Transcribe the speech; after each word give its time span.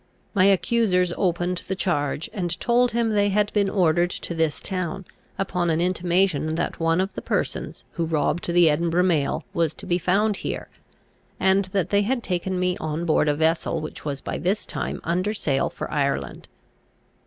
My 0.33 0.45
accusers 0.45 1.13
opened 1.15 1.59
the 1.67 1.75
charge, 1.75 2.27
and 2.33 2.59
told 2.59 2.89
him 2.89 3.11
they 3.11 3.29
had 3.29 3.53
been 3.53 3.69
ordered 3.69 4.09
to 4.09 4.33
this 4.33 4.59
town, 4.59 5.05
upon 5.37 5.69
an 5.69 5.79
intimation 5.79 6.55
that 6.55 6.79
one 6.79 6.99
of 6.99 7.13
the 7.13 7.21
persons 7.21 7.83
who 7.91 8.05
robbed 8.05 8.47
the 8.47 8.67
Edinburgh 8.67 9.03
mail 9.03 9.43
was 9.53 9.75
to 9.75 9.85
be 9.85 9.99
found 9.99 10.37
here; 10.37 10.69
and 11.39 11.65
that 11.65 11.91
they 11.91 12.01
had 12.01 12.23
taken 12.23 12.59
me 12.59 12.75
on 12.77 13.05
board 13.05 13.29
a 13.29 13.35
vessel 13.35 13.79
which 13.79 14.03
was 14.03 14.21
by 14.21 14.39
this 14.39 14.65
time 14.65 15.01
under 15.03 15.35
sail 15.35 15.69
for 15.69 15.91
Ireland. 15.91 16.47